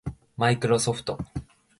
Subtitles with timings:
[0.35, 1.19] マイクロソフト